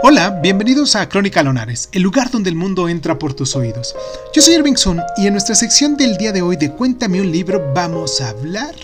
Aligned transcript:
Hola, 0.00 0.30
bienvenidos 0.40 0.94
a 0.94 1.08
Crónica 1.08 1.42
Lonares, 1.42 1.88
el 1.90 2.02
lugar 2.02 2.30
donde 2.30 2.50
el 2.50 2.54
mundo 2.54 2.88
entra 2.88 3.18
por 3.18 3.34
tus 3.34 3.56
oídos. 3.56 3.96
Yo 4.32 4.40
soy 4.40 4.54
Irving 4.54 4.76
Sun 4.76 5.00
y 5.16 5.26
en 5.26 5.32
nuestra 5.32 5.56
sección 5.56 5.96
del 5.96 6.16
día 6.16 6.30
de 6.30 6.40
hoy 6.40 6.56
de 6.56 6.72
Cuéntame 6.72 7.20
un 7.20 7.32
libro 7.32 7.72
vamos 7.74 8.20
a 8.20 8.28
hablar 8.28 8.76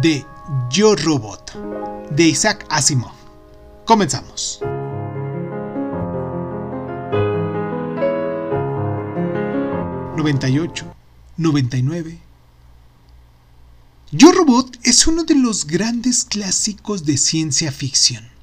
de 0.00 0.24
Yo 0.70 0.94
Robot, 0.94 1.52
de 2.10 2.28
Isaac 2.28 2.64
Asimov. 2.70 3.10
Comenzamos. 3.84 4.60
¿98? 10.16 10.84
¿99? 11.38 12.18
Yo 14.12 14.30
Robot 14.30 14.78
es 14.84 15.08
uno 15.08 15.24
de 15.24 15.34
los 15.34 15.66
grandes 15.66 16.24
clásicos 16.24 17.04
de 17.04 17.16
ciencia 17.16 17.72
ficción. 17.72 18.39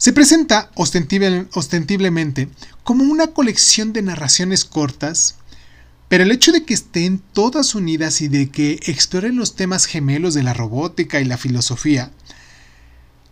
Se 0.00 0.14
presenta 0.14 0.70
ostentiblemente 0.76 2.48
como 2.84 3.04
una 3.04 3.26
colección 3.26 3.92
de 3.92 4.00
narraciones 4.00 4.64
cortas, 4.64 5.34
pero 6.08 6.24
el 6.24 6.32
hecho 6.32 6.52
de 6.52 6.64
que 6.64 6.72
estén 6.72 7.18
todas 7.34 7.74
unidas 7.74 8.22
y 8.22 8.28
de 8.28 8.48
que 8.48 8.80
exploren 8.86 9.36
los 9.36 9.56
temas 9.56 9.84
gemelos 9.84 10.32
de 10.32 10.42
la 10.42 10.54
robótica 10.54 11.20
y 11.20 11.26
la 11.26 11.36
filosofía, 11.36 12.12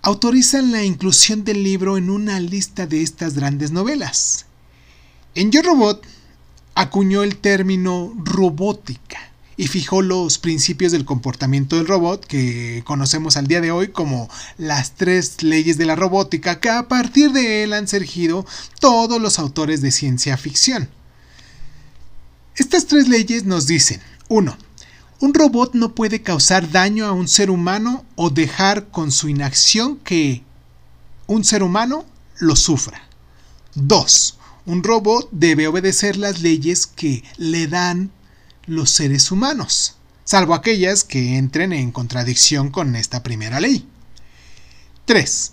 autorizan 0.03 0.71
la 0.71 0.85
inclusión 0.85 1.43
del 1.43 1.63
libro 1.63 1.97
en 1.97 2.11
una 2.11 2.39
lista 2.39 2.87
de 2.87 3.01
estas 3.01 3.33
grandes 3.33 3.71
novelas. 3.71 4.45
En 5.35 5.51
Yo 5.51 5.63
Robot 5.63 6.05
acuñó 6.75 7.23
el 7.23 7.39
término 7.39 8.13
robótica 8.23 9.33
y 9.59 9.67
fijó 9.67 10.03
los 10.03 10.39
principios 10.39 10.93
del 10.93 11.05
comportamiento 11.05 11.77
del 11.77 11.89
robot 11.89 12.25
que 12.25 12.83
conocemos 12.87 13.37
al 13.37 13.49
día 13.49 13.61
de 13.61 13.73
hoy 13.73 13.89
como 13.89 14.31
las 14.57 14.93
tres 14.93 15.43
leyes 15.43 15.77
de 15.77 15.85
la 15.85 15.97
robótica 15.97 16.61
que 16.61 16.71
a 16.71 16.87
partir 16.87 17.33
de 17.33 17.65
él 17.65 17.73
han 17.73 17.89
surgido 17.89 18.47
todos 18.79 19.21
los 19.21 19.41
autores 19.41 19.83
de 19.83 19.91
ciencia 19.91 20.37
ficción. 20.37 20.89
Estas 22.55 22.87
tres 22.87 23.09
leyes 23.09 23.45
nos 23.45 23.67
dicen 23.67 24.01
1. 24.29 24.57
Un 25.21 25.35
robot 25.35 25.75
no 25.75 25.93
puede 25.93 26.23
causar 26.23 26.71
daño 26.71 27.07
a 27.07 27.13
un 27.13 27.27
ser 27.27 27.51
humano 27.51 28.05
o 28.15 28.31
dejar 28.31 28.87
con 28.91 29.11
su 29.11 29.29
inacción 29.29 29.97
que 29.99 30.45
un 31.27 31.43
ser 31.43 31.65
humano 31.65 32.05
lo 32.39 32.55
sufra. 32.55 33.03
2. 33.75 34.39
Un 34.67 34.85
robot 34.85 35.29
debe 35.33 35.67
obedecer 35.67 36.17
las 36.17 36.43
leyes 36.43 36.87
que 36.87 37.25
le 37.39 37.67
dan 37.67 38.13
los 38.69 38.91
seres 38.91 39.33
humanos, 39.33 39.97
salvo 40.25 40.55
aquellas 40.55 41.03
que 41.03 41.37
entren 41.37 41.73
en 41.73 41.91
contradicción 41.91 42.71
con 42.71 42.95
esta 42.95 43.23
primera 43.23 43.59
ley. 43.59 43.87
3. 45.07 45.53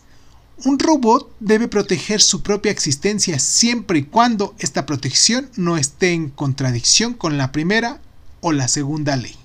Un 0.66 0.80
robot 0.80 1.36
debe 1.40 1.68
proteger 1.68 2.22
su 2.22 2.44
propia 2.44 2.72
existencia 2.72 3.40
siempre 3.40 4.00
y 4.00 4.04
cuando 4.04 4.56
esta 4.60 4.86
protección 4.86 5.50
no 5.56 5.76
esté 5.78 6.14
en 6.14 6.30
contradicción 6.30 7.14
con 7.14 7.38
la 7.38 7.52
primera 7.52 8.00
o 8.42 8.52
la 8.52 8.68
segunda 8.68 9.16
ley. 9.16 9.36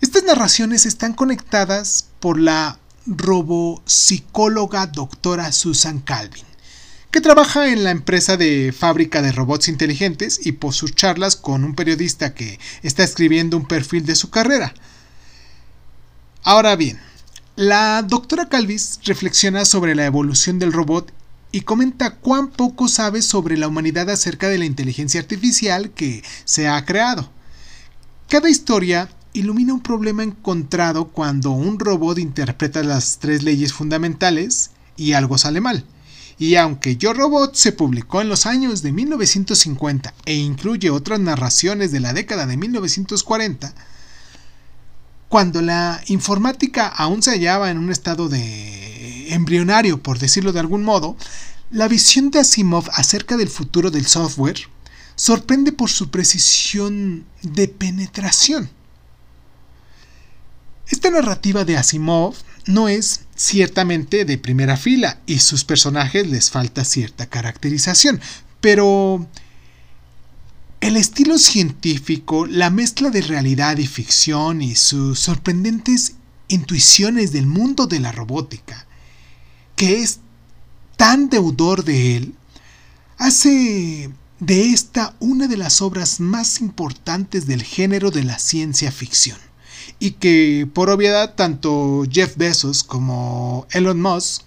Estas 0.00 0.24
narraciones 0.24 0.86
están 0.86 1.12
conectadas 1.12 2.06
por 2.20 2.38
la 2.38 2.78
robopsicóloga 3.06 4.86
doctora 4.86 5.52
Susan 5.52 6.00
Calvin, 6.00 6.45
que 7.16 7.22
trabaja 7.22 7.72
en 7.72 7.82
la 7.82 7.92
empresa 7.92 8.36
de 8.36 8.74
fábrica 8.78 9.22
de 9.22 9.32
robots 9.32 9.68
inteligentes 9.68 10.38
y 10.44 10.52
por 10.52 10.74
sus 10.74 10.94
charlas 10.94 11.34
con 11.34 11.64
un 11.64 11.74
periodista 11.74 12.34
que 12.34 12.60
está 12.82 13.04
escribiendo 13.04 13.56
un 13.56 13.66
perfil 13.66 14.04
de 14.04 14.14
su 14.14 14.28
carrera. 14.28 14.74
Ahora 16.42 16.76
bien, 16.76 17.00
la 17.54 18.02
doctora 18.02 18.50
Calvis 18.50 19.00
reflexiona 19.06 19.64
sobre 19.64 19.94
la 19.94 20.04
evolución 20.04 20.58
del 20.58 20.74
robot 20.74 21.10
y 21.52 21.62
comenta 21.62 22.16
cuán 22.16 22.50
poco 22.50 22.86
sabe 22.86 23.22
sobre 23.22 23.56
la 23.56 23.68
humanidad 23.68 24.10
acerca 24.10 24.50
de 24.50 24.58
la 24.58 24.66
inteligencia 24.66 25.18
artificial 25.18 25.92
que 25.92 26.22
se 26.44 26.68
ha 26.68 26.84
creado. 26.84 27.30
Cada 28.28 28.50
historia 28.50 29.08
ilumina 29.32 29.72
un 29.72 29.80
problema 29.80 30.22
encontrado 30.22 31.06
cuando 31.08 31.52
un 31.52 31.78
robot 31.78 32.18
interpreta 32.18 32.82
las 32.82 33.20
tres 33.20 33.42
leyes 33.42 33.72
fundamentales 33.72 34.72
y 34.98 35.14
algo 35.14 35.38
sale 35.38 35.62
mal. 35.62 35.86
Y 36.38 36.56
aunque 36.56 36.96
Yo 36.96 37.14
Robot 37.14 37.54
se 37.54 37.72
publicó 37.72 38.20
en 38.20 38.28
los 38.28 38.44
años 38.44 38.82
de 38.82 38.92
1950 38.92 40.14
e 40.26 40.34
incluye 40.34 40.90
otras 40.90 41.18
narraciones 41.18 41.92
de 41.92 42.00
la 42.00 42.12
década 42.12 42.46
de 42.46 42.56
1940, 42.56 43.74
cuando 45.28 45.62
la 45.62 46.00
informática 46.06 46.86
aún 46.86 47.22
se 47.22 47.30
hallaba 47.30 47.70
en 47.70 47.78
un 47.78 47.90
estado 47.90 48.28
de 48.28 49.32
embrionario, 49.32 50.02
por 50.02 50.18
decirlo 50.18 50.52
de 50.52 50.60
algún 50.60 50.84
modo, 50.84 51.16
la 51.70 51.88
visión 51.88 52.30
de 52.30 52.40
Asimov 52.40 52.88
acerca 52.92 53.36
del 53.36 53.48
futuro 53.48 53.90
del 53.90 54.06
software 54.06 54.68
sorprende 55.16 55.72
por 55.72 55.90
su 55.90 56.10
precisión 56.10 57.24
de 57.42 57.66
penetración. 57.66 58.70
Esta 60.88 61.10
narrativa 61.10 61.64
de 61.64 61.76
Asimov 61.76 62.34
no 62.66 62.88
es 62.88 63.22
ciertamente 63.34 64.24
de 64.24 64.38
primera 64.38 64.76
fila 64.76 65.20
y 65.26 65.40
sus 65.40 65.64
personajes 65.64 66.28
les 66.28 66.50
falta 66.50 66.84
cierta 66.84 67.26
caracterización, 67.26 68.20
pero 68.60 69.26
el 70.80 70.96
estilo 70.96 71.38
científico, 71.38 72.46
la 72.46 72.70
mezcla 72.70 73.10
de 73.10 73.22
realidad 73.22 73.78
y 73.78 73.86
ficción 73.86 74.62
y 74.62 74.76
sus 74.76 75.18
sorprendentes 75.18 76.14
intuiciones 76.48 77.32
del 77.32 77.46
mundo 77.46 77.88
de 77.88 77.98
la 77.98 78.12
robótica, 78.12 78.86
que 79.74 80.02
es 80.02 80.20
tan 80.96 81.28
deudor 81.28 81.84
de 81.84 82.16
él, 82.16 82.34
hace 83.18 84.10
de 84.38 84.70
esta 84.70 85.16
una 85.18 85.48
de 85.48 85.56
las 85.56 85.82
obras 85.82 86.20
más 86.20 86.60
importantes 86.60 87.46
del 87.46 87.64
género 87.64 88.12
de 88.12 88.22
la 88.22 88.38
ciencia 88.38 88.92
ficción 88.92 89.38
y 89.98 90.12
que 90.12 90.68
por 90.72 90.90
obviedad 90.90 91.34
tanto 91.34 92.04
Jeff 92.10 92.36
Bezos 92.36 92.84
como 92.84 93.66
Elon 93.70 94.00
Musk, 94.00 94.42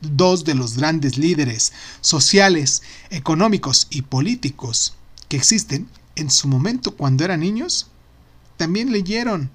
dos 0.00 0.44
de 0.44 0.54
los 0.54 0.76
grandes 0.76 1.18
líderes 1.18 1.72
sociales, 2.00 2.82
económicos 3.10 3.86
y 3.90 4.02
políticos 4.02 4.94
que 5.28 5.36
existen, 5.36 5.88
en 6.14 6.30
su 6.30 6.48
momento 6.48 6.96
cuando 6.96 7.24
eran 7.24 7.40
niños, 7.40 7.88
también 8.56 8.92
leyeron 8.92 9.50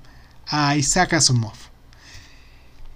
a 0.47 0.75
Isaac 0.75 1.13
Asimov. 1.13 1.53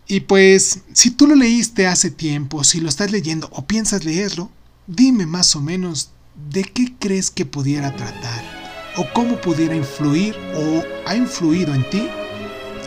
Y 0.07 0.21
pues, 0.21 0.81
si 0.93 1.09
tú 1.09 1.25
lo 1.25 1.35
leíste 1.35 1.87
hace 1.87 2.11
tiempo, 2.11 2.63
si 2.63 2.79
lo 2.79 2.89
estás 2.89 3.11
leyendo 3.11 3.49
o 3.51 3.65
piensas 3.65 4.05
leerlo, 4.05 4.51
dime 4.85 5.25
más 5.25 5.55
o 5.55 5.61
menos 5.61 6.11
de 6.51 6.63
qué 6.63 6.93
crees 6.99 7.31
que 7.31 7.45
pudiera 7.45 7.95
tratar, 7.95 8.93
o 8.97 9.05
cómo 9.13 9.41
pudiera 9.41 9.75
influir 9.75 10.35
o 10.55 10.83
ha 11.07 11.15
influido 11.15 11.73
en 11.73 11.89
ti 11.89 12.07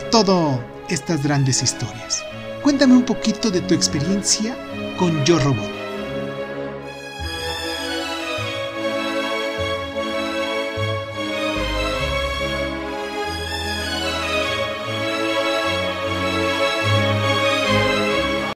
todas 0.09 0.59
estas 0.89 1.23
grandes 1.23 1.61
historias. 1.61 2.23
Cuéntame 2.63 2.93
un 2.93 3.03
poquito 3.03 3.51
de 3.51 3.61
tu 3.61 3.73
experiencia 3.73 4.55
con 4.97 5.23
Yo 5.23 5.39
Robot. 5.39 5.78